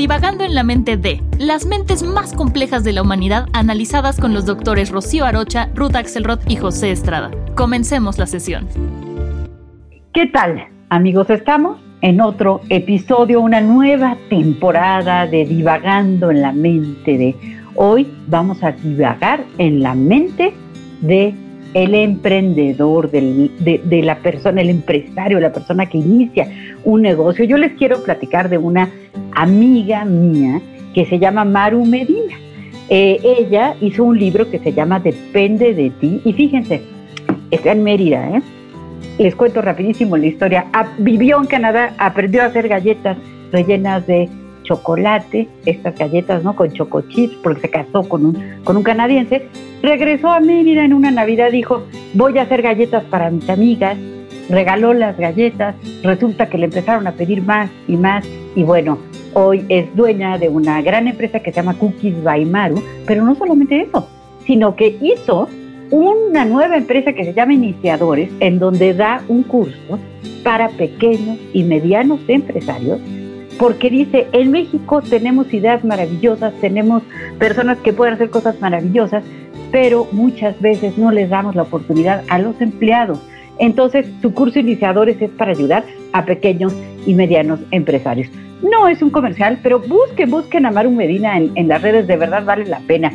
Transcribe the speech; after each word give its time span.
Divagando 0.00 0.44
en 0.44 0.54
la 0.54 0.62
mente 0.62 0.96
de 0.96 1.20
las 1.38 1.66
mentes 1.66 2.02
más 2.02 2.32
complejas 2.32 2.84
de 2.84 2.94
la 2.94 3.02
humanidad 3.02 3.48
analizadas 3.52 4.18
con 4.18 4.32
los 4.32 4.46
doctores 4.46 4.88
Rocío 4.88 5.26
Arocha, 5.26 5.68
Ruth 5.74 5.94
Axelrod 5.94 6.40
y 6.48 6.56
José 6.56 6.90
Estrada. 6.90 7.30
Comencemos 7.54 8.16
la 8.16 8.26
sesión. 8.26 8.66
¿Qué 10.14 10.26
tal, 10.28 10.68
amigos? 10.88 11.28
Estamos 11.28 11.78
en 12.00 12.22
otro 12.22 12.62
episodio, 12.70 13.42
una 13.42 13.60
nueva 13.60 14.16
temporada 14.30 15.26
de 15.26 15.44
Divagando 15.44 16.30
en 16.30 16.40
la 16.40 16.52
mente 16.52 17.18
de 17.18 17.36
hoy 17.74 18.10
vamos 18.26 18.62
a 18.62 18.72
divagar 18.72 19.44
en 19.58 19.82
la 19.82 19.94
mente 19.94 20.54
de 21.02 21.34
el 21.74 21.94
emprendedor, 21.94 23.10
de, 23.10 24.02
la 24.02 24.16
persona, 24.16 24.60
el 24.60 24.70
empresario, 24.70 25.38
la 25.40 25.52
persona 25.52 25.86
que 25.86 25.98
inicia 25.98 26.48
un 26.84 27.02
negocio. 27.02 27.44
Yo 27.44 27.56
les 27.56 27.72
quiero 27.74 28.02
platicar 28.02 28.48
de 28.48 28.58
una 28.58 28.88
amiga 29.34 30.04
mía 30.04 30.60
que 30.94 31.06
se 31.06 31.18
llama 31.18 31.44
Maru 31.44 31.84
Medina. 31.84 32.36
Eh, 32.88 33.20
ella 33.22 33.76
hizo 33.80 34.04
un 34.04 34.18
libro 34.18 34.50
que 34.50 34.58
se 34.58 34.72
llama 34.72 34.98
Depende 34.98 35.74
de 35.74 35.90
ti 35.90 36.20
y 36.24 36.32
fíjense, 36.32 36.82
está 37.50 37.72
en 37.72 37.84
Mérida, 37.84 38.36
¿eh? 38.36 38.42
les 39.18 39.34
cuento 39.36 39.60
rapidísimo 39.62 40.16
la 40.16 40.26
historia. 40.26 40.66
Ah, 40.72 40.88
vivió 40.98 41.38
en 41.38 41.46
Canadá, 41.46 41.94
aprendió 41.98 42.42
a 42.42 42.46
hacer 42.46 42.68
galletas 42.68 43.18
rellenas 43.52 44.06
de 44.06 44.28
chocolate, 44.62 45.48
estas 45.66 45.98
galletas, 45.98 46.42
¿no? 46.42 46.56
Con 46.56 46.72
choco 46.72 47.02
chips, 47.02 47.34
porque 47.42 47.62
se 47.62 47.70
casó 47.70 48.08
con 48.08 48.24
un, 48.24 48.60
con 48.64 48.76
un 48.76 48.82
canadiense. 48.82 49.46
Regresó 49.82 50.28
a 50.28 50.40
Mérida 50.40 50.84
en 50.84 50.94
una 50.94 51.10
Navidad, 51.10 51.50
dijo, 51.50 51.84
voy 52.14 52.38
a 52.38 52.42
hacer 52.42 52.62
galletas 52.62 53.04
para 53.04 53.30
mis 53.30 53.48
amigas. 53.50 53.98
Regaló 54.50 54.92
las 54.92 55.16
galletas, 55.16 55.76
resulta 56.02 56.48
que 56.48 56.58
le 56.58 56.66
empezaron 56.66 57.06
a 57.06 57.12
pedir 57.12 57.42
más 57.42 57.70
y 57.86 57.96
más. 57.96 58.26
Y 58.54 58.64
bueno, 58.64 58.98
hoy 59.32 59.64
es 59.68 59.94
dueña 59.94 60.38
de 60.38 60.48
una 60.48 60.82
gran 60.82 61.06
empresa 61.06 61.40
que 61.40 61.52
se 61.52 61.56
llama 61.56 61.74
Cookies 61.74 62.22
by 62.22 62.44
Maru, 62.46 62.82
pero 63.06 63.24
no 63.24 63.34
solamente 63.36 63.80
eso, 63.80 64.08
sino 64.44 64.74
que 64.74 64.98
hizo 65.00 65.48
una 65.90 66.44
nueva 66.44 66.76
empresa 66.76 67.12
que 67.12 67.24
se 67.24 67.34
llama 67.34 67.54
Iniciadores, 67.54 68.30
en 68.40 68.58
donde 68.58 68.94
da 68.94 69.22
un 69.28 69.42
curso 69.42 69.98
para 70.42 70.68
pequeños 70.68 71.38
y 71.52 71.64
medianos 71.64 72.20
empresarios, 72.28 73.00
porque 73.58 73.90
dice, 73.90 74.26
en 74.32 74.50
México 74.50 75.02
tenemos 75.02 75.52
ideas 75.52 75.84
maravillosas, 75.84 76.54
tenemos 76.60 77.02
personas 77.38 77.78
que 77.78 77.92
pueden 77.92 78.14
hacer 78.14 78.30
cosas 78.30 78.60
maravillosas, 78.60 79.22
pero 79.70 80.06
muchas 80.12 80.60
veces 80.60 80.96
no 80.96 81.10
les 81.10 81.28
damos 81.28 81.54
la 81.54 81.62
oportunidad 81.62 82.24
a 82.28 82.38
los 82.38 82.60
empleados. 82.60 83.20
Entonces, 83.58 84.06
su 84.22 84.32
curso 84.32 84.58
Iniciadores 84.58 85.20
es 85.20 85.30
para 85.30 85.52
ayudar 85.52 85.84
a 86.12 86.24
pequeños 86.24 86.74
y 87.06 87.14
medianos 87.14 87.60
empresarios. 87.70 88.28
No 88.62 88.88
es 88.88 89.00
un 89.00 89.10
comercial, 89.10 89.58
pero 89.62 89.80
busquen, 89.80 90.30
busquen 90.30 90.66
a 90.66 90.70
Maru 90.70 90.90
Medina 90.90 91.36
en, 91.38 91.68
las 91.68 91.80
redes, 91.80 92.06
de 92.06 92.16
verdad 92.16 92.44
vale 92.44 92.66
la 92.66 92.80
pena. 92.80 93.12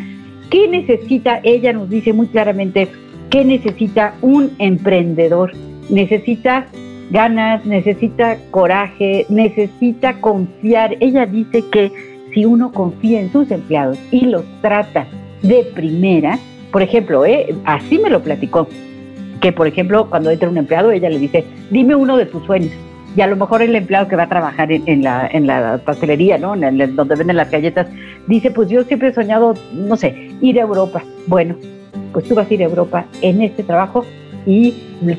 ¿Qué 0.50 0.68
necesita? 0.68 1.40
Ella 1.44 1.74
nos 1.74 1.90
dice 1.90 2.14
muy 2.14 2.28
claramente 2.28 2.88
qué 3.30 3.46
necesita 3.46 4.16
un 4.22 4.52
emprendedor. 4.60 5.52
Necesita 5.90 6.68
ganas, 7.12 7.66
necesita 7.66 8.38
coraje, 8.50 9.26
necesita 9.30 10.20
confiar. 10.20 10.98
Ella 11.00 11.26
dice 11.28 11.64
que 11.72 11.92
si 12.34 12.46
uno 12.46 12.72
confía 12.72 13.22
en 13.22 13.32
sus 13.32 13.52
empleados 13.52 14.00
y 14.12 14.22
los 14.22 14.44
trata 14.62 15.08
de 15.44 15.64
primera, 15.76 16.40
por 16.72 16.82
ejemplo, 16.82 17.26
¿eh? 17.26 17.56
así 17.66 18.00
me 18.00 18.10
lo 18.10 18.22
platicó, 18.24 18.68
que 19.42 19.52
por 19.52 19.68
ejemplo 19.68 20.10
cuando 20.10 20.30
entra 20.32 20.50
un 20.50 20.58
empleado 20.58 20.92
ella 20.92 21.10
le 21.10 21.20
dice, 21.20 21.46
dime 21.72 21.96
uno 21.96 22.18
de 22.18 22.26
tus 22.26 22.44
sueños 22.46 22.72
y 23.16 23.22
a 23.22 23.28
lo 23.28 23.36
mejor 23.36 23.62
el 23.62 23.76
empleado 23.76 24.08
que 24.08 24.16
va 24.16 24.24
a 24.24 24.30
trabajar 24.30 24.72
en, 24.72 25.04
la, 25.04 25.28
en 25.32 25.48
la 25.48 25.80
pastelería, 25.84 26.38
¿no? 26.38 26.54
En 26.54 26.96
donde 26.96 27.16
venden 27.16 27.38
las 27.38 27.50
galletas, 27.50 27.88
dice, 28.28 28.52
pues 28.52 28.70
yo 28.70 28.84
siempre 28.84 29.10
he 29.10 29.14
soñado, 29.14 29.54
no 29.74 29.96
sé, 29.96 30.32
ir 30.42 30.60
a 30.60 30.64
Europa. 30.64 31.02
Bueno, 31.28 31.56
pues 32.12 32.26
tú 32.26 32.36
vas 32.36 32.50
a 32.50 32.54
ir 32.54 32.62
a 32.62 32.66
Europa 32.66 33.06
en 33.22 33.42
este 33.42 33.64
trabajo 33.64 34.06
y 34.46 34.74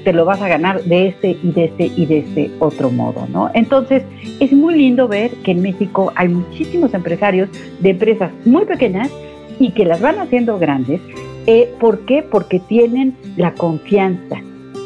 te 0.04 0.12
lo 0.12 0.24
vas 0.24 0.40
a 0.42 0.48
ganar 0.48 0.82
de 0.84 1.08
este 1.08 1.36
y 1.42 1.52
de 1.52 1.64
este 1.64 1.90
y 1.96 2.06
de 2.06 2.18
este 2.18 2.50
otro 2.58 2.90
modo, 2.90 3.26
¿no? 3.32 3.50
Entonces, 3.54 4.02
es 4.40 4.52
muy 4.52 4.74
lindo 4.74 5.08
ver 5.08 5.30
que 5.42 5.52
en 5.52 5.62
México 5.62 6.12
hay 6.16 6.28
muchísimos 6.28 6.92
empresarios 6.94 7.48
de 7.80 7.90
empresas 7.90 8.30
muy 8.44 8.66
pequeñas 8.66 9.10
y 9.58 9.70
que 9.70 9.84
las 9.84 10.00
van 10.00 10.18
haciendo 10.18 10.58
grandes. 10.58 11.00
Eh, 11.46 11.72
¿Por 11.78 12.00
qué? 12.00 12.22
Porque 12.22 12.58
tienen 12.58 13.16
la 13.36 13.54
confianza, 13.54 14.40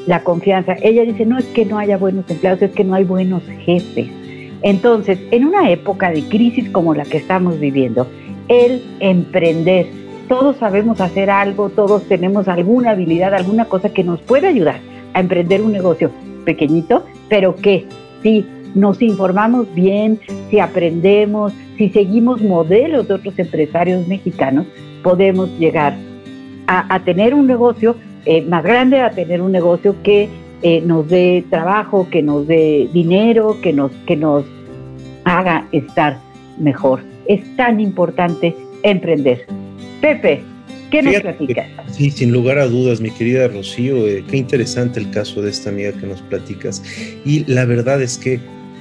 la 0.07 0.23
confianza. 0.23 0.77
Ella 0.83 1.03
dice, 1.03 1.25
no 1.25 1.39
es 1.39 1.47
que 1.47 1.65
no 1.65 1.79
haya 1.79 1.97
buenos 1.97 2.29
empleados, 2.31 2.61
es 2.63 2.73
que 2.73 2.85
no 2.85 2.95
hay 2.95 3.05
buenos 3.05 3.43
jefes. 3.65 4.09
Entonces, 4.63 5.19
en 5.31 5.47
una 5.47 5.71
época 5.71 6.11
de 6.11 6.23
crisis 6.23 6.69
como 6.69 6.95
la 6.95 7.05
que 7.05 7.17
estamos 7.17 7.59
viviendo, 7.59 8.07
el 8.49 8.83
emprender, 9.01 9.87
todos 10.29 10.57
sabemos 10.59 11.01
hacer 11.01 11.31
algo, 11.31 11.71
todos 11.71 12.03
tenemos 12.05 12.47
alguna 12.47 12.91
habilidad, 12.91 13.33
alguna 13.33 13.65
cosa 13.65 13.89
que 13.89 14.05
nos 14.05 14.21
puede 14.21 14.49
ayudar 14.49 14.81
a 15.15 15.21
emprender 15.21 15.63
un 15.63 15.73
negocio 15.73 16.11
pequeñito, 16.45 17.05
pero 17.29 17.57
que 17.57 17.87
si 18.23 18.45
nos 18.75 19.01
informamos 19.01 19.73
bien, 19.75 20.21
si 20.51 20.61
aprendemos, 20.61 21.53
si 21.79 21.89
seguimos 21.89 22.43
modelos 22.43 23.09
de 23.09 23.15
otros 23.15 23.39
empresarios 23.39 24.07
mexicanos, 24.07 24.67
podemos 25.03 25.49
llegar 25.59 25.97
a, 26.71 26.95
a 26.95 27.05
tener 27.05 27.35
un 27.35 27.47
negocio 27.47 27.97
eh, 28.27 28.43
más 28.43 28.63
grande 28.63 29.01
a 29.01 29.11
tener 29.11 29.41
un 29.41 29.53
negocio 29.53 29.97
que 30.03 30.29
eh, 30.63 30.83
nos 30.83 31.09
dé 31.09 31.45
trabajo, 31.49 32.09
que 32.11 32.23
nos 32.23 32.47
dé 32.47 32.89
dinero, 32.93 33.57
que 33.63 33.73
nos, 33.73 33.93
que 34.07 34.17
nos 34.17 34.45
haga 35.25 35.67
estar 35.73 36.19
mejor. 36.59 37.01
Es 37.27 37.41
tan 37.57 37.81
importante 37.81 38.55
emprender. 38.83 39.47
Pepe, 40.03 40.43
¿qué 40.91 41.03
nos 41.03 41.15
platicas? 41.21 41.67
Sí, 41.93 42.11
sin 42.11 42.31
lugar 42.31 42.59
a 42.59 42.67
dudas, 42.67 43.01
mi 43.01 43.11
querida 43.11 43.49
Rocío, 43.49 44.07
eh, 44.07 44.23
qué 44.29 44.37
interesante 44.37 45.01
el 45.01 45.11
caso 45.11 45.41
de 45.41 45.49
esta 45.49 45.71
amiga 45.71 45.93
que 45.93 46.07
nos 46.07 46.21
platicas. 46.23 46.83
Y 47.25 47.51
la 47.51 47.65
verdad 47.65 48.03
es 48.03 48.19
que 48.19 48.39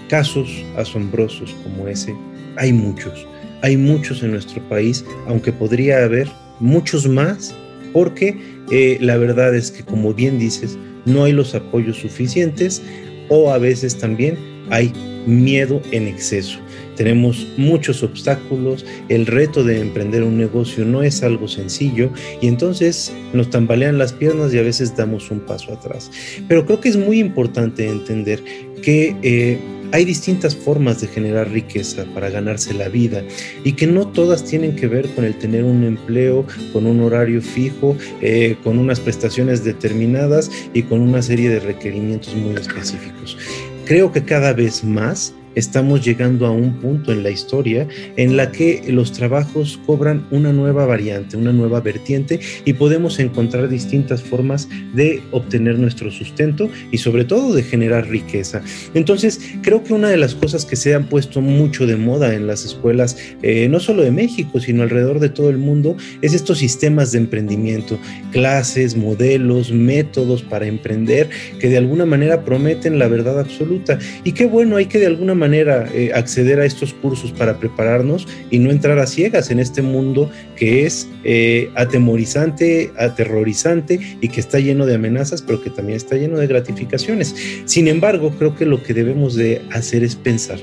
casos 0.09 0.65
asombrosos 0.77 1.55
como 1.63 1.87
ese 1.87 2.13
hay 2.57 2.73
muchos. 2.73 3.25
Hay 3.61 3.77
muchos 3.77 4.21
en 4.21 4.31
nuestro 4.31 4.61
país, 4.67 5.05
aunque 5.27 5.53
podría 5.53 6.03
haber 6.03 6.27
muchos 6.59 7.07
más, 7.07 7.55
porque 7.93 8.37
eh, 8.71 8.97
la 9.01 9.17
verdad 9.17 9.55
es 9.55 9.71
que, 9.71 9.83
como 9.83 10.13
bien 10.13 10.39
dices, 10.39 10.77
no 11.05 11.23
hay 11.23 11.33
los 11.33 11.55
apoyos 11.55 11.97
suficientes 11.97 12.81
o 13.29 13.51
a 13.51 13.57
veces 13.57 13.97
también 13.97 14.37
hay 14.69 14.91
miedo 15.25 15.81
en 15.91 16.07
exceso. 16.07 16.59
Tenemos 16.95 17.47
muchos 17.57 18.03
obstáculos, 18.03 18.85
el 19.07 19.25
reto 19.25 19.63
de 19.63 19.79
emprender 19.79 20.23
un 20.23 20.37
negocio 20.37 20.83
no 20.83 21.01
es 21.01 21.23
algo 21.23 21.47
sencillo 21.47 22.11
y 22.41 22.47
entonces 22.47 23.13
nos 23.31 23.49
tambalean 23.49 23.97
las 23.97 24.11
piernas 24.11 24.53
y 24.53 24.59
a 24.59 24.63
veces 24.63 24.95
damos 24.97 25.31
un 25.31 25.39
paso 25.39 25.73
atrás. 25.73 26.11
Pero 26.47 26.65
creo 26.65 26.81
que 26.81 26.89
es 26.89 26.97
muy 26.97 27.19
importante 27.19 27.87
entender 27.87 28.43
que 28.83 29.15
eh, 29.21 29.59
hay 29.91 30.05
distintas 30.05 30.55
formas 30.55 31.01
de 31.01 31.07
generar 31.07 31.49
riqueza 31.49 32.05
para 32.13 32.29
ganarse 32.29 32.73
la 32.73 32.89
vida 32.89 33.23
y 33.63 33.73
que 33.73 33.87
no 33.87 34.07
todas 34.07 34.43
tienen 34.43 34.75
que 34.75 34.87
ver 34.87 35.09
con 35.09 35.25
el 35.25 35.35
tener 35.37 35.63
un 35.63 35.83
empleo, 35.83 36.45
con 36.73 36.85
un 36.85 37.01
horario 37.01 37.41
fijo, 37.41 37.95
eh, 38.21 38.55
con 38.63 38.79
unas 38.79 38.99
prestaciones 38.99 39.63
determinadas 39.63 40.51
y 40.73 40.83
con 40.83 41.01
una 41.01 41.21
serie 41.21 41.49
de 41.49 41.59
requerimientos 41.59 42.35
muy 42.35 42.55
específicos. 42.55 43.37
Creo 43.85 44.11
que 44.11 44.23
cada 44.23 44.53
vez 44.53 44.83
más 44.83 45.33
estamos 45.59 46.03
llegando 46.03 46.45
a 46.45 46.51
un 46.51 46.79
punto 46.79 47.11
en 47.11 47.23
la 47.23 47.29
historia 47.29 47.87
en 48.15 48.37
la 48.37 48.51
que 48.51 48.83
los 48.87 49.11
trabajos 49.11 49.79
cobran 49.85 50.25
una 50.31 50.53
nueva 50.53 50.85
variante, 50.85 51.37
una 51.37 51.53
nueva 51.53 51.81
vertiente 51.81 52.39
y 52.65 52.73
podemos 52.73 53.19
encontrar 53.19 53.69
distintas 53.69 54.23
formas 54.23 54.67
de 54.93 55.21
obtener 55.31 55.77
nuestro 55.77 56.11
sustento 56.11 56.69
y 56.91 56.97
sobre 56.97 57.25
todo 57.25 57.53
de 57.53 57.63
generar 57.63 58.07
riqueza. 58.07 58.61
Entonces, 58.93 59.39
creo 59.61 59.83
que 59.83 59.93
una 59.93 60.09
de 60.09 60.17
las 60.17 60.35
cosas 60.35 60.65
que 60.65 60.75
se 60.75 60.95
han 60.95 61.05
puesto 61.07 61.41
mucho 61.41 61.85
de 61.85 61.97
moda 61.97 62.33
en 62.33 62.47
las 62.47 62.65
escuelas, 62.65 63.17
eh, 63.41 63.67
no 63.69 63.79
solo 63.79 64.03
de 64.03 64.11
México, 64.11 64.59
sino 64.59 64.83
alrededor 64.83 65.19
de 65.19 65.29
todo 65.29 65.49
el 65.49 65.57
mundo, 65.57 65.95
es 66.21 66.33
estos 66.33 66.59
sistemas 66.59 67.11
de 67.11 67.19
emprendimiento, 67.19 67.99
clases, 68.31 68.95
modelos, 68.95 69.71
métodos 69.71 70.41
para 70.41 70.67
emprender 70.67 71.29
que 71.59 71.69
de 71.69 71.77
alguna 71.77 72.05
manera 72.05 72.45
prometen 72.45 72.97
la 72.97 73.07
verdad 73.07 73.39
absoluta. 73.39 73.99
Y 74.23 74.31
qué 74.31 74.45
bueno, 74.45 74.77
hay 74.77 74.85
que 74.85 74.99
de 74.99 75.07
alguna 75.07 75.35
manera 75.35 75.48
eh, 75.53 76.11
acceder 76.13 76.59
a 76.59 76.65
estos 76.65 76.93
cursos 76.93 77.31
para 77.31 77.57
prepararnos 77.57 78.27
y 78.49 78.59
no 78.59 78.71
entrar 78.71 78.99
a 78.99 79.07
ciegas 79.07 79.51
en 79.51 79.59
este 79.59 79.81
mundo 79.81 80.29
que 80.55 80.85
es 80.85 81.07
eh, 81.23 81.69
atemorizante, 81.75 82.91
aterrorizante 82.97 83.99
y 84.21 84.29
que 84.29 84.39
está 84.39 84.59
lleno 84.59 84.85
de 84.85 84.95
amenazas, 84.95 85.41
pero 85.41 85.61
que 85.61 85.69
también 85.69 85.97
está 85.97 86.15
lleno 86.15 86.37
de 86.37 86.47
gratificaciones. 86.47 87.35
Sin 87.65 87.87
embargo, 87.87 88.33
creo 88.37 88.55
que 88.55 88.65
lo 88.65 88.83
que 88.83 88.93
debemos 88.93 89.35
de 89.35 89.61
hacer 89.71 90.03
es 90.03 90.15
pensar 90.15 90.59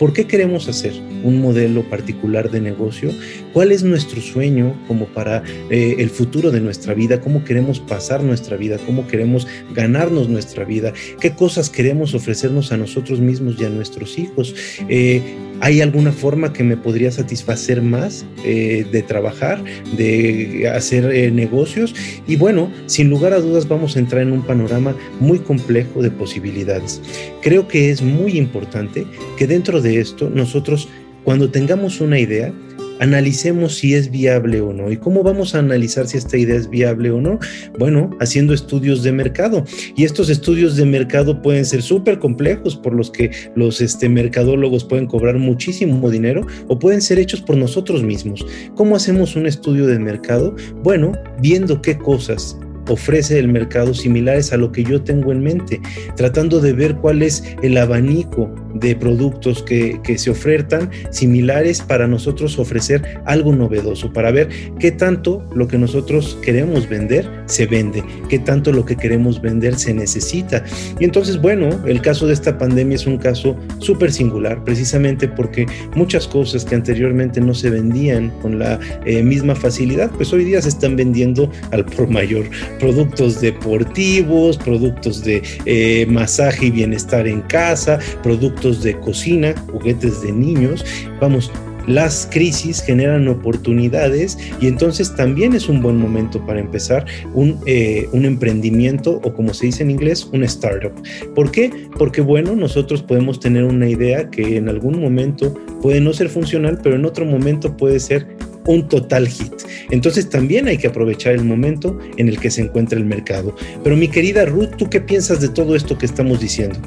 ¿Por 0.00 0.14
qué 0.14 0.26
queremos 0.26 0.66
hacer 0.66 0.94
un 1.22 1.42
modelo 1.42 1.82
particular 1.90 2.50
de 2.50 2.62
negocio? 2.62 3.10
¿Cuál 3.52 3.70
es 3.70 3.82
nuestro 3.84 4.22
sueño 4.22 4.74
como 4.88 5.04
para 5.04 5.42
eh, 5.68 5.96
el 5.98 6.08
futuro 6.08 6.50
de 6.50 6.58
nuestra 6.62 6.94
vida? 6.94 7.20
¿Cómo 7.20 7.44
queremos 7.44 7.80
pasar 7.80 8.22
nuestra 8.22 8.56
vida? 8.56 8.78
¿Cómo 8.86 9.06
queremos 9.06 9.46
ganarnos 9.74 10.30
nuestra 10.30 10.64
vida? 10.64 10.94
¿Qué 11.20 11.32
cosas 11.34 11.68
queremos 11.68 12.14
ofrecernos 12.14 12.72
a 12.72 12.78
nosotros 12.78 13.20
mismos 13.20 13.56
y 13.60 13.64
a 13.66 13.68
nuestros 13.68 14.18
hijos? 14.18 14.54
Eh, 14.88 15.20
¿Hay 15.60 15.80
alguna 15.80 16.12
forma 16.12 16.52
que 16.52 16.64
me 16.64 16.76
podría 16.76 17.10
satisfacer 17.12 17.82
más 17.82 18.24
eh, 18.44 18.86
de 18.90 19.02
trabajar, 19.02 19.62
de 19.96 20.70
hacer 20.74 21.04
eh, 21.14 21.30
negocios? 21.30 21.94
Y 22.26 22.36
bueno, 22.36 22.70
sin 22.86 23.10
lugar 23.10 23.34
a 23.34 23.40
dudas 23.40 23.68
vamos 23.68 23.96
a 23.96 23.98
entrar 23.98 24.22
en 24.22 24.32
un 24.32 24.42
panorama 24.42 24.96
muy 25.20 25.38
complejo 25.38 26.02
de 26.02 26.10
posibilidades. 26.10 27.02
Creo 27.42 27.68
que 27.68 27.90
es 27.90 28.00
muy 28.02 28.38
importante 28.38 29.06
que 29.36 29.46
dentro 29.46 29.82
de 29.82 30.00
esto 30.00 30.30
nosotros, 30.30 30.88
cuando 31.24 31.50
tengamos 31.50 32.00
una 32.00 32.18
idea, 32.18 32.52
analicemos 33.00 33.74
si 33.76 33.94
es 33.94 34.10
viable 34.10 34.60
o 34.60 34.72
no. 34.72 34.90
¿Y 34.90 34.96
cómo 34.96 35.22
vamos 35.22 35.54
a 35.54 35.58
analizar 35.58 36.06
si 36.06 36.18
esta 36.18 36.36
idea 36.36 36.56
es 36.56 36.70
viable 36.70 37.10
o 37.10 37.20
no? 37.20 37.38
Bueno, 37.78 38.10
haciendo 38.20 38.54
estudios 38.54 39.02
de 39.02 39.12
mercado. 39.12 39.64
Y 39.96 40.04
estos 40.04 40.30
estudios 40.30 40.76
de 40.76 40.86
mercado 40.86 41.42
pueden 41.42 41.64
ser 41.64 41.82
súper 41.82 42.18
complejos 42.18 42.76
por 42.76 42.94
los 42.94 43.10
que 43.10 43.30
los 43.56 43.80
este, 43.80 44.08
mercadólogos 44.08 44.84
pueden 44.84 45.06
cobrar 45.06 45.38
muchísimo 45.38 46.10
dinero 46.10 46.46
o 46.68 46.78
pueden 46.78 47.02
ser 47.02 47.18
hechos 47.18 47.40
por 47.40 47.56
nosotros 47.56 48.02
mismos. 48.02 48.46
¿Cómo 48.74 48.94
hacemos 48.94 49.34
un 49.34 49.46
estudio 49.46 49.86
de 49.86 49.98
mercado? 49.98 50.54
Bueno, 50.82 51.12
viendo 51.40 51.82
qué 51.82 51.98
cosas 51.98 52.56
ofrece 52.90 53.38
el 53.38 53.48
mercado 53.48 53.94
similares 53.94 54.52
a 54.52 54.56
lo 54.56 54.72
que 54.72 54.84
yo 54.84 55.02
tengo 55.02 55.32
en 55.32 55.42
mente, 55.42 55.80
tratando 56.16 56.60
de 56.60 56.72
ver 56.72 56.96
cuál 56.96 57.22
es 57.22 57.42
el 57.62 57.76
abanico 57.76 58.52
de 58.74 58.94
productos 58.96 59.62
que, 59.62 60.00
que, 60.02 60.18
se 60.18 60.30
ofertan 60.30 60.90
similares 61.10 61.80
para 61.80 62.06
nosotros 62.06 62.58
ofrecer 62.58 63.20
algo 63.24 63.54
novedoso, 63.54 64.12
para 64.12 64.30
ver 64.30 64.48
qué 64.78 64.92
tanto 64.92 65.44
lo 65.54 65.66
que 65.66 65.78
nosotros 65.78 66.38
queremos 66.42 66.88
vender 66.88 67.28
se 67.46 67.66
vende, 67.66 68.04
qué 68.28 68.38
tanto 68.38 68.72
lo 68.72 68.84
que 68.84 68.96
queremos 68.96 69.40
vender 69.40 69.76
se 69.76 69.94
necesita. 69.94 70.64
Y 70.98 71.04
entonces, 71.04 71.40
bueno, 71.40 71.68
el 71.86 72.00
caso 72.00 72.26
de 72.26 72.34
esta 72.34 72.58
pandemia 72.58 72.96
es 72.96 73.06
un 73.06 73.18
caso 73.18 73.56
súper 73.78 74.12
singular, 74.12 74.62
precisamente 74.64 75.28
porque 75.28 75.66
muchas 75.94 76.26
cosas 76.28 76.64
que 76.64 76.74
anteriormente 76.74 77.40
no 77.40 77.54
se 77.54 77.70
vendían 77.70 78.30
con 78.42 78.58
la 78.58 78.78
eh, 79.04 79.22
misma 79.22 79.54
facilidad, 79.54 80.10
pues 80.12 80.32
hoy 80.32 80.44
día 80.44 80.60
se 80.62 80.68
están 80.68 80.96
vendiendo 80.96 81.50
al 81.70 81.84
por 81.84 82.08
mayor 82.08 82.44
productos 82.80 83.40
deportivos, 83.40 84.56
productos 84.56 85.22
de 85.22 85.42
eh, 85.66 86.06
masaje 86.06 86.66
y 86.66 86.70
bienestar 86.70 87.28
en 87.28 87.42
casa, 87.42 87.98
productos 88.22 88.82
de 88.82 88.98
cocina, 88.98 89.54
juguetes 89.70 90.22
de 90.22 90.32
niños. 90.32 90.84
Vamos, 91.20 91.52
las 91.86 92.28
crisis 92.30 92.82
generan 92.82 93.26
oportunidades 93.28 94.38
y 94.60 94.66
entonces 94.66 95.14
también 95.14 95.54
es 95.54 95.68
un 95.68 95.82
buen 95.82 95.96
momento 95.96 96.44
para 96.44 96.60
empezar 96.60 97.06
un, 97.34 97.58
eh, 97.66 98.08
un, 98.12 98.24
emprendimiento 98.24 99.20
o 99.24 99.32
como 99.32 99.54
se 99.54 99.66
dice 99.66 99.82
en 99.82 99.90
inglés, 99.90 100.28
un 100.32 100.44
startup. 100.44 100.92
¿Por 101.34 101.50
qué? 101.50 101.70
Porque 101.98 102.20
bueno, 102.20 102.54
nosotros 102.54 103.02
podemos 103.02 103.40
tener 103.40 103.64
una 103.64 103.88
idea 103.88 104.30
que 104.30 104.56
en 104.56 104.68
algún 104.68 105.00
momento 105.00 105.54
puede 105.82 106.00
no 106.00 106.12
ser 106.12 106.28
funcional, 106.28 106.78
pero 106.82 106.96
en 106.96 107.04
otro 107.04 107.24
momento 107.24 107.76
puede 107.76 107.98
ser 107.98 108.26
un 108.66 108.88
total 108.88 109.28
hit. 109.28 109.52
Entonces 109.90 110.28
también 110.28 110.68
hay 110.68 110.78
que 110.78 110.88
aprovechar 110.88 111.34
el 111.34 111.44
momento 111.44 111.98
en 112.16 112.28
el 112.28 112.38
que 112.38 112.50
se 112.50 112.62
encuentra 112.62 112.98
el 112.98 113.04
mercado. 113.04 113.54
Pero 113.82 113.96
mi 113.96 114.08
querida 114.08 114.44
Ruth, 114.44 114.76
¿tú 114.76 114.88
qué 114.88 115.00
piensas 115.00 115.40
de 115.40 115.48
todo 115.48 115.74
esto 115.74 115.96
que 115.96 116.06
estamos 116.06 116.40
diciendo? 116.40 116.78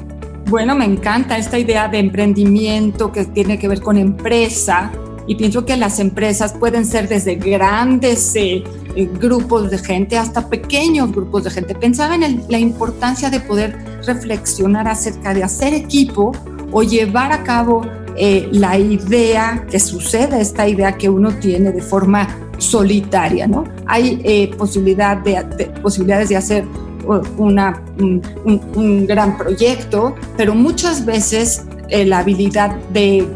Bueno, 0.46 0.74
me 0.74 0.84
encanta 0.84 1.38
esta 1.38 1.58
idea 1.58 1.88
de 1.88 1.98
emprendimiento 1.98 3.10
que 3.10 3.24
tiene 3.24 3.58
que 3.58 3.66
ver 3.66 3.80
con 3.80 3.96
empresa 3.96 4.92
y 5.26 5.36
pienso 5.36 5.64
que 5.64 5.76
las 5.76 6.00
empresas 6.00 6.52
pueden 6.52 6.84
ser 6.84 7.08
desde 7.08 7.36
grandes 7.36 8.36
eh, 8.36 8.62
grupos 9.18 9.70
de 9.70 9.78
gente 9.78 10.18
hasta 10.18 10.48
pequeños 10.50 11.12
grupos 11.12 11.44
de 11.44 11.50
gente. 11.50 11.74
Pensaba 11.74 12.14
en 12.14 12.44
la 12.48 12.58
importancia 12.58 13.30
de 13.30 13.40
poder 13.40 13.74
reflexionar 14.06 14.86
acerca 14.86 15.32
de 15.32 15.42
hacer 15.42 15.72
equipo 15.72 16.32
o 16.70 16.82
llevar 16.82 17.32
a 17.32 17.42
cabo 17.42 17.86
eh, 18.16 18.48
la 18.52 18.78
idea 18.78 19.66
que 19.70 19.80
sucede, 19.80 20.40
esta 20.40 20.68
idea 20.68 20.92
que 20.92 21.08
uno 21.08 21.32
tiene 21.32 21.72
de 21.72 21.82
forma 21.82 22.28
solitaria, 22.58 23.46
¿no? 23.46 23.64
Hay 23.86 24.20
eh, 24.24 24.54
posibilidad 24.56 25.16
de, 25.16 25.66
posibilidades 25.82 26.28
de 26.28 26.36
hacer 26.36 26.64
una, 27.36 27.82
un, 27.98 29.06
gran 29.06 29.36
proyecto, 29.36 30.14
pero 30.36 30.54
muchas 30.54 31.04
veces 31.04 31.64
eh, 31.88 32.06
la 32.06 32.20
habilidad 32.20 32.76
de 32.92 33.26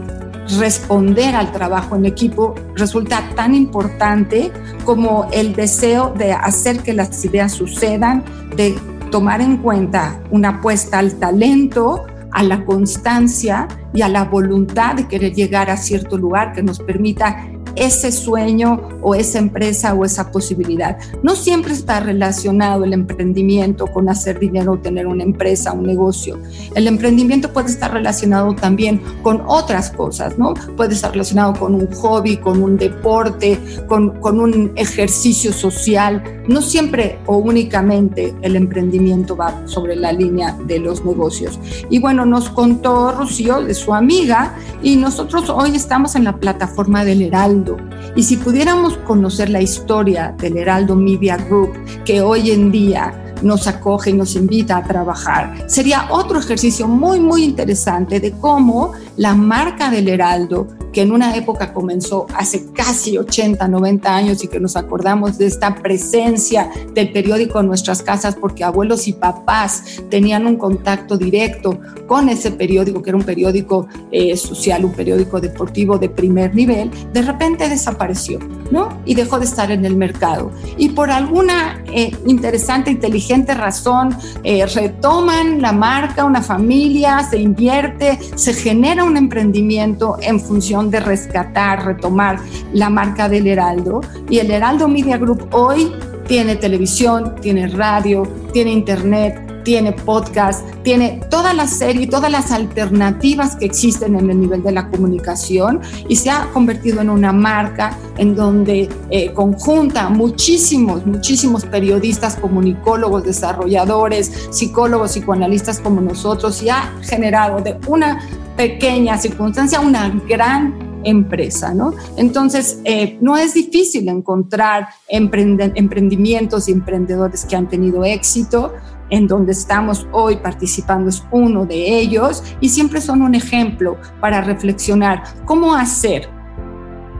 responder 0.59 1.35
al 1.35 1.53
trabajo 1.53 1.97
en 1.97 2.07
equipo 2.07 2.55
resulta 2.75 3.23
tan 3.35 3.55
importante 3.55 4.51
como 4.85 5.29
el 5.33 5.55
deseo 5.55 6.15
de 6.17 6.33
hacer 6.33 6.79
que 6.83 6.95
las 6.95 7.23
ideas 7.25 7.53
sucedan, 7.53 8.25
de 8.57 8.75
tomar 9.11 9.41
en 9.41 9.59
cuenta 9.59 10.21
una 10.31 10.51
apuesta 10.51 10.99
al 10.99 11.15
talento, 11.19 12.07
a 12.39 12.45
la 12.45 12.65
constancia 12.65 13.67
y 13.93 14.03
a 14.03 14.09
la 14.09 14.23
voluntad 14.23 14.95
de 14.95 15.09
querer 15.09 15.35
llegar 15.35 15.71
a 15.71 15.77
cierto 15.77 16.17
lugar 16.17 16.53
que 16.53 16.63
nos 16.63 16.79
permita 16.79 17.51
ese 17.75 18.13
sueño 18.13 18.81
o 19.03 19.17
esa 19.17 19.41
empresa 19.41 19.93
o 19.95 20.05
esa 20.05 20.31
posibilidad. 20.31 20.99
No 21.25 21.35
siempre 21.35 21.73
está 21.73 21.99
relacionado 21.99 22.85
el 22.85 22.93
emprendimiento 22.93 23.89
con 23.89 24.09
hacer 24.09 24.39
dinero 24.39 24.75
o 24.75 24.79
tener 24.79 25.09
una 25.09 25.25
empresa, 25.25 25.73
un 25.73 25.85
negocio. 25.85 26.39
El 26.77 26.87
emprendimiento 26.87 27.53
puede 27.53 27.71
estar 27.71 27.93
relacionado 27.93 28.55
también 28.55 29.03
con 29.25 29.43
otras 29.47 29.91
cosas, 29.91 30.39
¿no? 30.39 30.55
Puede 30.77 30.95
estar 30.95 31.11
relacionado 31.11 31.55
con 31.55 31.75
un 31.75 31.93
hobby, 31.93 32.37
con 32.37 32.63
un 32.63 32.77
deporte, 32.77 33.59
con, 33.89 34.21
con 34.21 34.39
un 34.39 34.73
ejercicio 34.77 35.53
social. 35.53 36.23
No 36.49 36.63
siempre 36.63 37.19
o 37.27 37.37
únicamente 37.37 38.35
el 38.43 38.57
emprendimiento 38.57 39.37
va 39.37 39.63
sobre 39.67 39.95
la 39.95 40.13
línea 40.13 40.57
de 40.67 40.79
los 40.81 41.05
negocios. 41.05 41.61
Y 41.91 41.99
bueno, 41.99 42.27
nos 42.27 42.49
contó 42.49 43.13
Rocío 43.13 43.63
de 43.63 43.75
su 43.75 43.95
amiga 43.95 44.55
y 44.83 44.97
nosotros 44.97 45.49
hoy 45.51 45.77
estamos 45.77 46.17
en 46.17 46.25
la 46.25 46.37
plataforma 46.37 47.05
del 47.05 47.23
Heraldo 47.23 47.77
y 48.17 48.23
si 48.23 48.37
pudiéramos 48.37 48.97
conocer 48.99 49.51
la 49.51 49.61
historia 49.61 50.35
del 50.39 50.57
Heraldo 50.57 50.97
Media 50.97 51.37
Group, 51.37 51.73
que 52.05 52.21
hoy 52.21 52.51
en 52.51 52.73
día 52.73 53.35
nos 53.43 53.67
acoge 53.67 54.11
y 54.11 54.15
nos 54.15 54.35
invita 54.35 54.79
a 54.79 54.85
trabajar. 54.85 55.69
Sería 55.69 56.09
otro 56.11 56.39
ejercicio 56.39 56.89
muy, 56.89 57.21
muy 57.21 57.45
interesante 57.45 58.21
de 58.21 58.33
cómo 58.33 58.93
la 59.17 59.35
marca 59.35 59.91
del 59.91 60.09
Heraldo 60.09 60.67
que 60.93 61.03
en 61.03 61.13
una 61.13 61.37
época 61.37 61.73
comenzó 61.73 62.27
hace 62.35 62.67
casi 62.73 63.19
80, 63.19 63.67
90 63.69 64.15
años 64.15 64.45
y 64.45 64.49
que 64.49 64.61
nos 64.61 64.77
acordamos 64.77 65.39
de 65.39 65.47
esta 65.47 65.75
presencia 65.75 66.71
del 66.95 67.13
periódico 67.13 67.61
en 67.61 67.67
nuestras 67.67 68.03
casas 68.03 68.37
porque 68.37 68.65
abuelos 68.65 69.09
y 69.09 69.13
papás 69.13 69.83
tenían 70.11 70.47
un 70.47 70.57
contacto 70.57 71.17
directo 71.19 71.79
con 72.07 72.29
ese 72.29 72.51
periódico, 72.51 73.03
que 73.03 73.11
era 73.11 73.17
un 73.19 73.25
periódico 73.25 73.87
eh, 74.11 74.37
social, 74.37 74.85
un 74.85 74.93
periódico 74.93 75.41
deportivo 75.41 75.99
de 75.99 76.09
primer 76.09 76.55
nivel, 76.55 76.91
de 77.13 77.23
repente 77.23 77.69
desapareció, 77.69 78.39
¿no? 78.71 79.01
Y 79.05 79.15
dejó 79.15 79.39
de 79.39 79.45
estar 79.45 79.71
en 79.71 79.85
el 79.85 79.97
mercado. 79.97 80.51
Y 80.77 80.91
por 80.91 81.11
alguna 81.11 81.83
eh, 81.93 82.13
interesante, 82.27 82.91
inteligente 82.91 83.55
razón, 83.55 84.17
eh, 84.43 84.67
retoman 84.67 85.61
la 85.61 85.73
marca, 85.73 86.25
una 86.25 86.43
familia, 86.43 87.27
se 87.29 87.39
invierte, 87.39 88.19
se 88.35 88.55
genera 88.55 89.05
un 89.05 89.17
emprendimiento 89.17 90.17
en 90.21 90.41
función 90.41 90.78
de 90.85 91.01
rescatar, 91.01 91.85
retomar 91.85 92.39
la 92.73 92.91
marca 92.91 93.29
del 93.29 93.47
Heraldo. 93.47 94.01
Y 94.31 94.39
el 94.39 94.51
Heraldo 94.51 94.89
Media 94.89 95.19
Group 95.19 95.49
hoy 95.53 95.93
tiene 96.27 96.57
televisión, 96.57 97.35
tiene 97.41 97.69
radio, 97.69 98.23
tiene 98.53 98.73
internet, 98.73 99.49
tiene 99.69 99.93
podcast, 99.93 100.65
tiene 100.83 101.21
toda 101.31 101.53
la 101.53 101.67
serie, 101.67 102.07
todas 102.07 102.31
las 102.31 102.53
alternativas 102.53 103.57
que 103.57 103.67
existen 103.67 104.17
en 104.17 104.31
el 104.31 104.41
nivel 104.41 104.63
de 104.63 104.73
la 104.73 104.89
comunicación 104.89 105.83
y 106.09 106.17
se 106.17 106.31
ha 106.31 106.49
convertido 106.55 107.03
en 107.03 107.11
una 107.11 107.35
marca 107.35 107.95
en 108.17 108.35
donde 108.35 108.89
eh, 109.11 109.33
conjunta 109.35 110.09
muchísimos, 110.09 111.05
muchísimos 111.05 111.67
periodistas, 111.67 112.37
comunicólogos, 112.37 113.25
desarrolladores, 113.25 114.49
psicólogos, 114.51 115.13
psicoanalistas 115.13 115.81
como 115.81 116.01
nosotros 116.01 116.63
y 116.63 116.71
ha 116.71 116.95
generado 117.03 117.61
de 117.61 117.77
una 117.89 118.21
pequeña 118.59 119.17
circunstancia 119.17 119.79
una 119.81 120.09
gran 120.29 121.01
empresa, 121.05 121.73
¿no? 121.73 121.95
Entonces, 122.17 122.81
eh, 122.85 123.17
no 123.21 123.37
es 123.37 123.55
difícil 123.55 124.09
encontrar 124.09 124.89
emprendimientos 125.09 126.69
y 126.69 126.73
emprendedores 126.73 127.45
que 127.47 127.55
han 127.55 127.69
tenido 127.69 128.05
éxito. 128.05 128.75
En 129.11 129.27
donde 129.27 129.53
estamos 129.53 130.07
hoy 130.13 130.37
participando 130.37 131.09
es 131.09 131.25
uno 131.31 131.65
de 131.65 131.99
ellos 131.99 132.43
y 132.61 132.69
siempre 132.69 133.01
son 133.01 133.23
un 133.23 133.35
ejemplo 133.35 133.97
para 134.21 134.43
reflexionar 134.43 135.23
cómo 135.47 135.75
hacer 135.75 136.29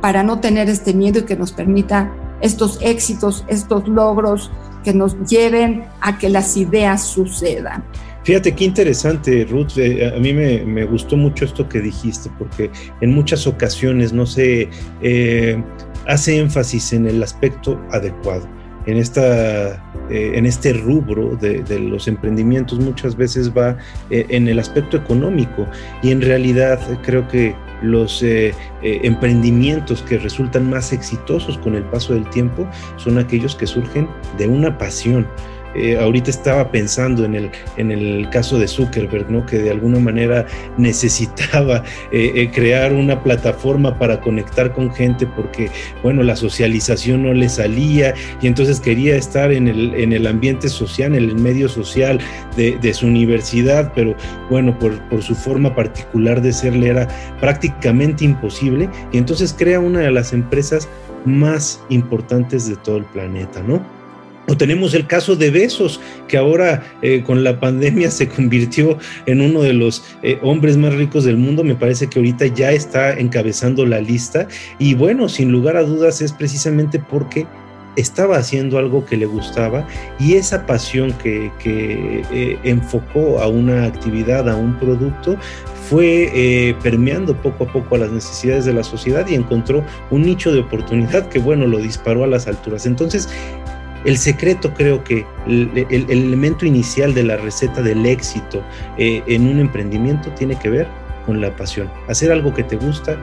para 0.03 0.23
no 0.23 0.39
tener 0.39 0.69
este 0.69 0.93
miedo 0.93 1.21
y 1.21 1.23
que 1.23 1.35
nos 1.35 1.53
permita 1.53 2.13
estos 2.43 2.79
éxitos, 2.83 3.45
estos 3.49 3.89
logros 3.89 4.51
que 4.85 4.93
nos 4.93 5.17
lleven 5.27 5.87
a 6.03 6.19
que 6.19 6.29
las 6.29 6.59
ideas 6.59 7.05
sucedan. 7.05 7.85
Fíjate 8.29 8.55
qué 8.55 8.65
interesante, 8.67 9.47
Ruth. 9.47 9.79
Eh, 9.79 10.13
a 10.15 10.19
mí 10.19 10.35
me, 10.35 10.85
gustó 10.85 11.17
mucho 11.17 11.47
esto 11.47 11.67
que 11.67 11.81
dijiste, 11.81 12.29
porque 12.39 12.71
en 13.01 13.15
muchas 13.15 13.47
ocasiones 13.47 14.13
no 14.13 14.27
se 14.27 14.69
eh, 15.01 15.65
hace 16.07 16.37
énfasis 16.37 16.93
en 16.93 17.07
el 17.07 17.23
aspecto 17.23 17.81
adecuado. 17.91 18.47
En, 18.85 18.99
esta, 18.99 19.83
eh, 20.11 20.33
en 20.35 20.45
este 20.45 20.75
rubro 20.75 21.37
de, 21.37 21.65
los 21.79 22.07
emprendimientos 22.07 22.79
muchas 22.79 23.17
veces 23.17 23.51
va 23.51 23.79
en 24.11 24.47
el 24.47 24.59
aspecto 24.59 24.99
económico 24.99 25.67
y 26.03 26.11
en 26.11 26.21
realidad 26.21 26.79
creo 27.03 27.27
que 27.29 27.57
los 27.81 28.23
emprendimientos 28.83 30.03
que 30.03 30.19
resultan 30.19 30.69
más 30.69 30.93
exitosos 30.93 31.57
con 31.57 31.77
el 31.77 31.85
paso 31.85 32.13
del 32.13 32.29
tiempo 32.29 32.69
son 32.97 33.17
aquellos 33.17 33.55
que 33.55 33.67
surgen 33.67 34.07
de 34.37 34.49
una 34.49 34.77
pasión, 34.77 35.27
eh, 35.75 35.99
ahorita 35.99 36.31
estaba 36.31 36.71
pensando 36.71 37.25
en 37.25 37.35
el, 37.35 37.51
en 37.77 37.91
el 37.91 38.29
caso 38.31 38.59
de 38.59 38.67
Zuckerberg, 38.67 39.31
¿no? 39.31 39.45
que 39.47 39.59
de 39.59 39.71
alguna 39.71 39.99
manera 39.99 40.47
necesitaba 40.79 41.83
eh, 42.13 42.33
eh, 42.35 42.51
crear 42.51 42.93
una 42.93 43.23
plataforma 43.23 43.99
para 43.99 44.21
conectar 44.21 44.73
con 44.73 44.93
gente 44.93 45.27
porque, 45.27 45.71
bueno, 46.03 46.23
la 46.23 46.37
socialización 46.37 47.23
no 47.23 47.35
le 47.35 47.49
salía 47.49 48.15
y 48.41 48.47
entonces 48.47 48.81
quería 48.81 49.17
estar 49.17 49.53
en 49.53 49.69
el, 49.69 49.95
en 49.95 50.13
el 50.13 50.27
ambiente 50.27 50.69
social, 50.69 51.15
en 51.15 51.31
el 51.31 51.35
medio 51.37 51.69
social 51.69 52.19
de, 52.57 52.79
de 52.79 52.95
su 52.95 53.07
universidad, 53.07 53.93
pero 53.95 54.15
bueno, 54.51 54.79
por, 54.79 54.99
por 55.09 55.23
su 55.23 55.35
forma 55.35 55.75
particular 55.75 56.41
de 56.41 56.53
ser 56.53 56.75
le 56.75 56.89
era 56.89 57.09
prácticamente 57.41 58.25
imposible 58.25 58.89
y 59.13 59.19
entonces 59.19 59.55
crea 59.57 59.81
una 59.81 60.01
de 60.01 60.11
las 60.11 60.33
empresas 60.33 60.89
más 61.25 61.83
importantes 61.89 62.69
de 62.69 62.77
todo 62.77 62.99
el 62.99 63.05
planeta, 63.05 63.63
¿no? 63.63 63.98
O 64.49 64.57
tenemos 64.57 64.95
el 64.95 65.07
caso 65.07 65.37
de 65.37 65.51
Besos, 65.51 66.01
que 66.27 66.39
ahora 66.39 66.83
eh, 67.03 67.23
con 67.23 67.45
la 67.45 67.61
pandemia 67.61 68.11
se 68.11 68.29
convirtió 68.29 68.99
en 69.27 69.43
uno 69.43 69.61
de 69.61 69.75
los 69.75 70.03
eh, 70.23 70.39
hombres 70.43 70.77
más 70.77 70.95
ricos 70.95 71.25
del 71.25 71.37
mundo. 71.37 71.63
Me 71.63 71.75
parece 71.75 72.09
que 72.09 72.19
ahorita 72.19 72.47
ya 72.47 72.73
está 72.73 73.13
encabezando 73.13 73.85
la 73.85 74.01
lista. 74.01 74.49
Y 74.79 74.95
bueno, 74.95 75.29
sin 75.29 75.53
lugar 75.53 75.77
a 75.77 75.83
dudas 75.83 76.23
es 76.23 76.33
precisamente 76.33 76.99
porque 76.99 77.47
estaba 77.97 78.37
haciendo 78.37 78.79
algo 78.79 79.05
que 79.05 79.17
le 79.17 79.27
gustaba 79.27 79.85
y 80.21 80.35
esa 80.35 80.67
pasión 80.67 81.13
que, 81.15 81.51
eh, 81.65 82.59
enfocó 82.63 83.41
a 83.41 83.49
una 83.49 83.85
actividad, 83.85 84.49
a 84.49 84.55
un 84.55 84.79
producto, 84.79 85.37
fue 85.91 86.77
permeando 86.83 87.35
poco 87.35 87.65
a 87.65 87.73
poco 87.73 87.95
a 87.95 87.99
las 87.99 88.13
necesidades 88.13 88.67
de 88.67 88.75
la 88.75 88.85
sociedad 88.85 89.27
y 89.27 89.35
encontró 89.35 89.83
un 90.11 90.23
nicho 90.23 90.53
de 90.53 90.61
oportunidad 90.61 91.29
que, 91.29 91.39
bueno, 91.39 91.67
lo 91.67 91.79
disparó 91.79 92.25
a 92.25 92.27
las 92.27 92.47
alturas. 92.47 92.85
Entonces, 92.85 93.29
el 94.05 94.19
secreto 94.19 94.73
creo 94.75 95.03
que 95.05 95.27
el, 95.47 95.87
elemento 95.91 96.67
inicial 96.67 97.15
de 97.15 97.25
la 97.25 97.37
receta 97.37 97.83
del 97.83 98.07
éxito 98.07 98.63
eh, 98.97 99.23
en 99.27 99.47
un 99.47 99.61
emprendimiento 99.61 100.31
tiene 100.33 100.59
que 100.59 100.71
ver 100.71 100.87
con 101.27 101.41
la 101.41 101.55
pasión. 101.55 101.91
Hacer 102.09 102.33
algo 102.33 102.55
que 102.55 102.63
te 102.63 102.77
gusta. 102.77 103.17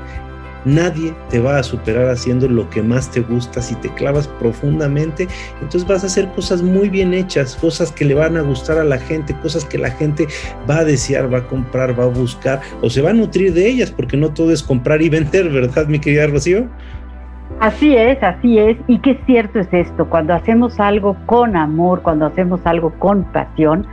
Nadie 0.64 1.14
te 1.30 1.40
va 1.40 1.60
a 1.60 1.64
superar 1.64 2.10
haciendo 2.10 2.48
lo 2.48 2.68
que 2.72 2.82
más 2.82 3.12
te 3.12 3.22
gusta. 3.22 3.62
Si 3.62 3.76
te 3.76 3.94
clavas 3.94 4.28
profundamente, 4.28 5.28
entonces 5.62 5.88
vas 5.88 6.04
a 6.04 6.08
hacer 6.08 6.32
cosas 6.32 6.64
muy 6.64 6.90
bien 6.90 7.14
hechas, 7.14 7.56
cosas 7.56 7.92
que 7.92 8.04
le 8.04 8.16
van 8.16 8.36
a 8.36 8.42
gustar 8.42 8.80
a 8.80 8.84
la 8.84 8.98
gente, 8.98 9.36
cosas 9.42 9.64
que 9.64 9.78
la 9.78 9.92
gente 9.92 10.28
va 10.68 10.80
a 10.80 10.84
desear, 10.84 11.32
va 11.32 11.40
a 11.40 11.48
comprar, 11.48 12.00
va 12.00 12.06
a 12.06 12.08
buscar 12.08 12.62
o 12.82 12.90
se 12.90 13.02
va 13.02 13.12
a 13.12 13.14
nutrir 13.14 13.54
de 13.54 13.68
ellas, 13.68 13.92
porque 13.92 14.18
no 14.18 14.34
todo 14.34 14.52
es 14.52 14.64
comprar 14.64 15.04
y 15.04 15.10
vender, 15.18 15.50
¿verdad, 15.50 15.88
mi 15.88 16.00
querida 16.00 16.26
Rocío? 16.26 16.68
Así 17.60 17.96
es, 17.96 18.22
así 18.22 18.60
es. 18.60 18.78
Y 18.88 19.00
qué 19.00 19.20
cierto 19.26 19.60
es 19.60 19.74
esto, 19.74 20.10
cuando 20.10 20.34
hacemos 20.34 20.80
algo 20.80 21.16
con 21.26 21.56
amor, 21.56 22.02
cuando 22.02 22.26
hacemos 22.26 22.66
algo 22.66 22.92
con 23.00 23.24
pasión, 23.26 23.88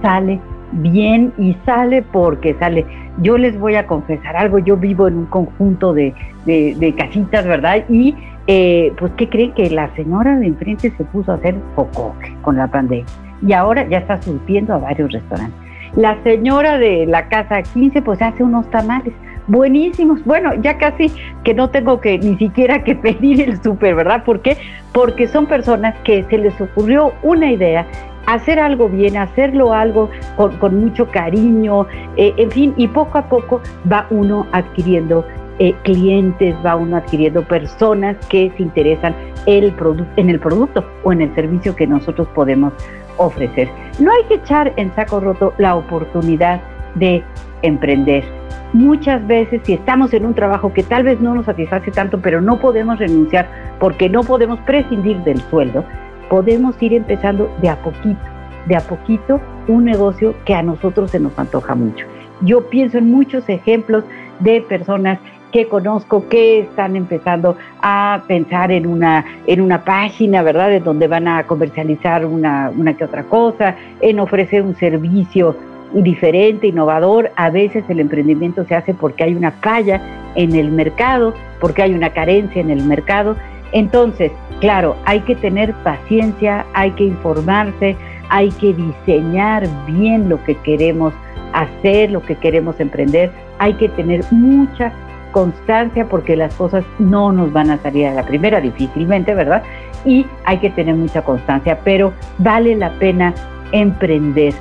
sale 0.00 0.40
bien 0.72 1.32
y 1.38 1.56
sale 1.66 2.02
porque 2.02 2.54
sale. 2.54 2.86
Yo 3.18 3.36
les 3.36 3.58
voy 3.58 3.74
a 3.74 3.86
confesar 3.86 4.36
algo, 4.36 4.58
yo 4.58 4.76
vivo 4.76 5.06
en 5.06 5.18
un 5.18 5.26
conjunto 5.26 5.92
de, 5.92 6.14
de, 6.46 6.94
casitas, 6.96 7.46
¿verdad? 7.46 7.84
Y 7.90 8.16
eh, 8.46 8.92
pues, 8.98 9.12
¿qué 9.18 9.28
creen? 9.28 9.52
Que 9.52 9.68
la 9.68 9.94
señora 9.94 10.36
de 10.36 10.46
enfrente 10.46 10.90
se 10.96 11.04
puso 11.04 11.32
a 11.32 11.34
hacer 11.34 11.54
focoque 11.76 12.34
con 12.40 12.56
la 12.56 12.66
pandemia 12.68 13.04
y 13.46 13.52
ahora 13.52 13.86
ya 13.88 13.98
está 13.98 14.20
surtiendo 14.22 14.74
a 14.74 14.78
varios 14.78 15.12
restaurantes. 15.12 15.60
La 15.96 16.22
señora 16.22 16.78
de 16.78 17.06
la 17.06 17.28
casa 17.28 17.62
15 17.62 18.00
pues 18.02 18.22
hace 18.22 18.42
unos 18.42 18.70
tamales 18.70 19.12
buenísimos. 19.46 20.24
Bueno, 20.24 20.54
ya 20.54 20.78
casi 20.78 21.12
que 21.44 21.54
no 21.54 21.70
tengo 21.70 22.00
que 22.00 22.18
ni 22.18 22.36
siquiera 22.36 22.84
que 22.84 22.94
pedir 22.96 23.40
el 23.40 23.62
súper, 23.62 23.94
¿verdad? 23.94 24.24
¿Por 24.24 24.40
qué? 24.40 24.56
Porque 24.92 25.28
son 25.28 25.46
personas 25.46 25.94
que 26.04 26.24
se 26.24 26.38
les 26.38 26.60
ocurrió 26.60 27.12
una 27.22 27.50
idea 27.50 27.86
hacer 28.26 28.58
algo 28.58 28.88
bien, 28.88 29.16
hacerlo 29.16 29.72
algo 29.72 30.10
con, 30.36 30.80
mucho 30.80 31.10
cariño, 31.10 31.86
eh, 32.16 32.32
en 32.36 32.50
fin, 32.50 32.74
y 32.76 32.88
poco 32.88 33.18
a 33.18 33.28
poco 33.28 33.60
va 33.90 34.06
uno 34.10 34.46
adquiriendo 34.52 35.26
eh, 35.58 35.74
clientes, 35.82 36.54
va 36.64 36.76
uno 36.76 36.96
adquiriendo 36.96 37.42
personas 37.42 38.16
que 38.28 38.52
se 38.56 38.62
interesan 38.62 39.14
el 39.46 39.74
en 40.16 40.30
el 40.30 40.38
producto 40.38 40.84
o 41.02 41.12
en 41.12 41.20
el 41.20 41.34
servicio 41.34 41.74
que 41.74 41.86
nosotros 41.86 42.28
podemos 42.34 42.72
ofrecer. 43.16 43.68
No 43.98 44.10
hay 44.12 44.24
que 44.28 44.34
echar 44.34 44.72
en 44.76 44.94
saco 44.94 45.20
roto 45.20 45.52
la 45.58 45.74
oportunidad 45.76 46.60
de 46.94 47.22
emprender 47.62 48.24
muchas 48.72 49.26
veces 49.26 49.60
si 49.64 49.74
estamos 49.74 50.12
en 50.14 50.26
un 50.26 50.34
trabajo 50.34 50.72
que 50.72 50.82
tal 50.82 51.04
vez 51.04 51.20
no 51.20 51.34
nos 51.34 51.46
satisface 51.46 51.90
tanto, 51.90 52.20
pero 52.20 52.40
no 52.40 52.58
podemos 52.58 52.98
renunciar 52.98 53.48
porque 53.78 54.08
no 54.08 54.22
podemos 54.22 54.58
prescindir 54.60 55.18
del 55.18 55.40
sueldo, 55.50 55.84
podemos 56.30 56.80
ir 56.82 56.94
empezando 56.94 57.50
de 57.60 57.68
a 57.68 57.76
poquito, 57.76 58.20
de 58.66 58.76
a 58.76 58.80
poquito 58.80 59.40
un 59.68 59.84
negocio 59.84 60.34
que 60.44 60.54
a 60.54 60.62
nosotros 60.62 61.10
se 61.10 61.20
nos 61.20 61.38
antoja 61.38 61.74
mucho. 61.74 62.06
Yo 62.40 62.68
pienso 62.68 62.98
en 62.98 63.10
muchos 63.10 63.48
ejemplos 63.48 64.04
de 64.40 64.60
personas 64.62 65.18
que 65.52 65.68
conozco 65.68 66.26
que 66.28 66.60
están 66.60 66.96
empezando 66.96 67.58
a 67.82 68.22
pensar 68.26 68.72
en 68.72 68.86
una, 68.86 69.24
en 69.46 69.60
una 69.60 69.84
página, 69.84 70.42
¿verdad?, 70.42 70.72
en 70.72 70.82
donde 70.82 71.06
van 71.08 71.28
a 71.28 71.44
comercializar 71.44 72.24
una, 72.24 72.72
una 72.74 72.94
que 72.94 73.04
otra 73.04 73.24
cosa, 73.24 73.76
en 74.00 74.18
ofrecer 74.18 74.62
un 74.62 74.74
servicio 74.76 75.54
diferente, 75.94 76.68
innovador. 76.68 77.30
A 77.36 77.50
veces 77.50 77.84
el 77.88 78.00
emprendimiento 78.00 78.64
se 78.64 78.74
hace 78.74 78.94
porque 78.94 79.24
hay 79.24 79.34
una 79.34 79.52
falla 79.52 80.00
en 80.34 80.54
el 80.54 80.70
mercado, 80.70 81.34
porque 81.60 81.82
hay 81.82 81.94
una 81.94 82.10
carencia 82.10 82.60
en 82.60 82.70
el 82.70 82.84
mercado. 82.84 83.36
Entonces, 83.72 84.32
claro, 84.60 84.96
hay 85.04 85.20
que 85.20 85.34
tener 85.34 85.72
paciencia, 85.82 86.66
hay 86.74 86.92
que 86.92 87.04
informarse, 87.04 87.96
hay 88.28 88.50
que 88.50 88.74
diseñar 88.74 89.66
bien 89.86 90.28
lo 90.28 90.42
que 90.44 90.54
queremos 90.56 91.12
hacer, 91.52 92.10
lo 92.10 92.22
que 92.22 92.36
queremos 92.36 92.78
emprender. 92.80 93.30
Hay 93.58 93.74
que 93.74 93.88
tener 93.88 94.24
mucha 94.30 94.92
constancia 95.32 96.06
porque 96.06 96.36
las 96.36 96.54
cosas 96.54 96.84
no 96.98 97.32
nos 97.32 97.52
van 97.52 97.70
a 97.70 97.78
salir 97.78 98.06
a 98.06 98.14
la 98.14 98.24
primera 98.24 98.60
difícilmente, 98.60 99.34
¿verdad? 99.34 99.62
Y 100.04 100.26
hay 100.44 100.58
que 100.58 100.70
tener 100.70 100.94
mucha 100.94 101.22
constancia, 101.22 101.78
pero 101.84 102.12
vale 102.38 102.76
la 102.76 102.90
pena 102.92 103.34
emprender 103.72 104.52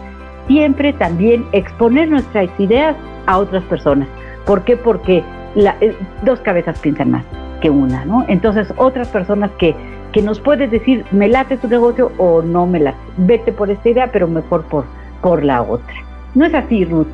siempre 0.51 0.91
también 0.91 1.45
exponer 1.53 2.09
nuestras 2.09 2.49
ideas 2.59 2.95
a 3.25 3.37
otras 3.37 3.63
personas. 3.63 4.07
¿Por 4.45 4.63
qué? 4.65 4.75
Porque 4.75 5.23
eh, 5.55 5.95
dos 6.23 6.41
cabezas 6.41 6.77
piensan 6.79 7.11
más 7.11 7.23
que 7.61 7.69
una, 7.69 8.03
¿no? 8.03 8.25
Entonces, 8.27 8.67
otras 8.75 9.07
personas 9.07 9.49
que, 9.57 9.73
que 10.11 10.21
nos 10.21 10.41
pueden 10.41 10.69
decir, 10.69 11.05
me 11.11 11.29
late 11.29 11.55
tu 11.55 11.69
negocio 11.69 12.11
o 12.17 12.41
no 12.41 12.67
me 12.67 12.81
late, 12.81 12.97
vete 13.15 13.53
por 13.53 13.69
esta 13.69 13.87
idea, 13.87 14.11
pero 14.11 14.27
mejor 14.27 14.63
por, 14.65 14.83
por 15.21 15.45
la 15.45 15.61
otra. 15.61 15.95
¿No 16.35 16.45
es 16.45 16.53
así, 16.53 16.83
Ruth? 16.83 17.07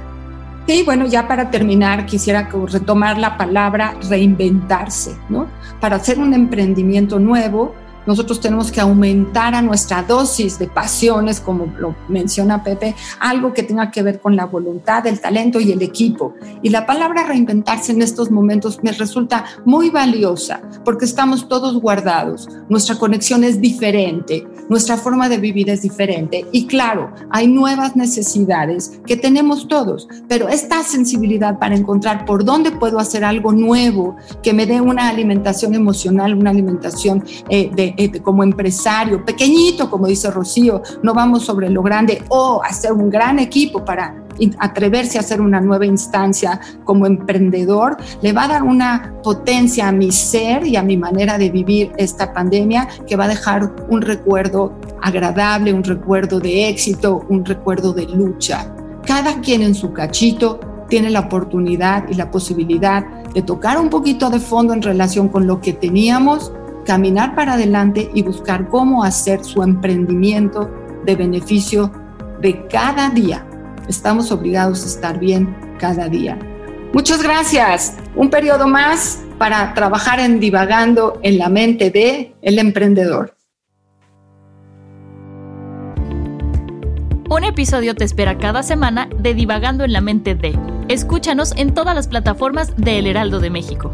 Sí, 0.66 0.82
bueno, 0.84 1.06
ya 1.06 1.28
para 1.28 1.52
terminar, 1.52 2.08
quisiera 2.08 2.50
retomar 2.72 3.20
la 3.20 3.38
palabra 3.38 3.94
reinventarse, 4.10 5.16
¿no? 5.30 5.46
Para 5.80 5.98
hacer 5.98 6.18
un 6.18 6.34
emprendimiento 6.34 7.20
nuevo, 7.20 7.76
nosotros 8.08 8.40
tenemos 8.40 8.72
que 8.72 8.82
aumentar 8.82 9.54
a 9.54 9.62
nuestra 9.62 10.02
dosis 10.02 10.58
de 10.58 10.68
pasiones, 10.68 11.40
como 11.40 11.66
lo 11.78 11.96
menciona 12.08 12.64
Pepe, 12.64 12.96
algo 13.20 13.54
que 13.54 13.64
tenga 13.64 13.92
que 13.92 14.02
ver 14.02 14.20
con 14.20 14.36
la 14.36 14.46
voluntad, 14.46 15.06
el 15.06 15.20
talento 15.20 15.60
y 15.60 15.72
el 15.72 15.82
equipo. 15.82 16.34
Y 16.64 16.70
la 16.70 16.86
palabra 16.86 17.24
reinventarse 17.24 17.92
en 17.92 18.02
estos 18.02 18.32
momentos 18.32 18.80
me 18.82 18.92
resulta 18.92 19.46
muy 19.66 19.90
valiosa 19.90 20.62
porque 20.84 21.06
estamos 21.06 21.48
todos 21.48 21.80
guardados, 21.80 22.48
nuestra 22.70 22.98
conexión 22.98 23.44
es 23.44 23.62
diferente, 23.62 24.48
nuestra 24.70 24.98
forma 24.98 25.30
de 25.30 25.38
vivir 25.38 25.70
es 25.70 25.82
diferente 25.82 26.46
y 26.52 26.68
claro, 26.68 27.12
hay 27.30 27.48
nuevas 27.48 27.96
necesidades 27.96 29.00
que 29.06 29.18
tenemos 29.18 29.68
todos, 29.68 30.08
pero 30.28 30.50
esta 30.50 30.84
sensibilidad 30.84 31.60
para 31.60 31.76
encontrar 31.76 32.26
por 32.26 32.44
dónde 32.44 32.72
puedo 32.72 33.00
hacer 33.00 33.24
algo 33.24 33.52
nuevo 33.52 34.16
que 34.44 34.54
me 34.54 34.66
dé 34.66 34.82
una 34.82 35.10
alimentación 35.10 35.74
emocional, 35.76 36.34
una 36.34 36.52
alimentación 36.52 37.24
eh, 37.50 37.70
de 37.74 37.94
eh, 37.98 38.22
como 38.22 38.44
empresario, 38.44 39.26
pequeñito, 39.26 39.90
como 39.90 40.08
dice 40.08 40.30
Rocío, 40.32 40.82
no 41.02 41.14
vamos 41.14 41.44
sobre 41.44 41.70
lo 41.70 41.82
grande 41.82 42.24
o 42.30 42.62
hacer 42.64 42.92
un 42.94 43.10
gran 43.10 43.40
equipo 43.40 43.84
para 43.84 44.24
atreverse 44.60 45.18
a 45.18 45.22
hacer 45.22 45.42
una 45.42 45.60
nueva 45.60 45.86
instancia 45.86 46.60
como 46.84 47.08
emprendedor, 47.08 47.98
le 48.22 48.34
va 48.34 48.44
a 48.44 48.48
dar 48.48 48.64
una 48.64 49.16
potencia 49.24 49.88
a 49.88 49.92
mi 49.92 50.12
ser 50.12 50.66
y 50.66 50.76
a 50.76 50.84
mi 50.84 50.96
manera 50.96 51.38
de 51.38 51.50
vivir 51.50 51.92
esta 51.98 52.34
pandemia 52.34 52.88
que 53.08 53.16
va 53.16 53.26
a 53.26 53.30
dejar 53.30 53.74
un 53.90 54.02
recuerdo 54.02 54.74
agradable, 55.02 55.74
un 55.74 55.84
recuerdo 55.84 56.40
de 56.40 56.70
éxito, 56.70 57.26
un 57.30 57.46
recuerdo 57.46 57.94
de 57.94 58.06
lucha. 58.06 58.72
Cada 59.06 59.40
quien 59.42 59.62
en 59.62 59.74
su 59.74 59.94
cachito 59.94 60.60
tiene 60.90 61.10
la 61.10 61.22
oportunidad 61.22 62.08
y 62.10 62.14
la 62.14 62.32
posibilidad 62.32 63.06
de 63.34 63.42
tocar 63.42 63.80
un 63.80 63.90
poquito 63.90 64.30
de 64.30 64.40
fondo 64.40 64.74
en 64.74 64.82
relación 64.82 65.30
con 65.30 65.48
lo 65.48 65.62
que 65.62 65.74
teníamos 65.74 66.52
caminar 66.88 67.36
para 67.36 67.54
adelante 67.54 68.10
y 68.14 68.24
buscar 68.24 68.70
cómo 68.70 69.04
hacer 69.04 69.44
su 69.44 69.62
emprendimiento 69.62 70.72
de 71.06 71.18
beneficio 71.18 71.92
de 72.42 72.66
cada 72.68 73.10
día. 73.10 73.46
Estamos 73.90 74.32
obligados 74.32 74.84
a 74.84 74.88
estar 74.88 75.20
bien 75.20 75.54
cada 75.80 76.08
día. 76.08 76.40
Muchas 76.94 77.22
gracias. 77.22 77.98
Un 78.16 78.30
periodo 78.30 78.70
más 78.70 79.22
para 79.38 79.74
trabajar 79.74 80.22
en 80.22 80.40
divagando 80.40 81.20
en 81.24 81.38
la 81.38 81.50
mente 81.50 81.92
de 81.92 82.34
el 82.42 82.58
emprendedor. 82.58 83.36
Un 87.30 87.44
episodio 87.44 87.96
te 87.96 88.06
espera 88.06 88.38
cada 88.38 88.64
semana 88.64 89.10
de 89.20 89.34
Divagando 89.34 89.84
en 89.84 89.92
la 89.92 90.00
mente 90.00 90.36
de. 90.36 90.58
Escúchanos 90.88 91.54
en 91.58 91.74
todas 91.74 91.94
las 91.94 92.08
plataformas 92.08 92.74
de 92.78 93.00
El 93.00 93.08
Heraldo 93.08 93.42
de 93.42 93.50
México. 93.50 93.94